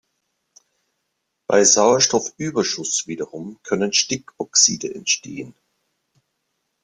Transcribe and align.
Bei 1.45 1.63
Sauerstoffüberschuss 1.63 3.05
wiederum 3.05 3.59
können 3.61 3.93
Stickoxide 3.93 4.95
entstehen. 4.95 5.53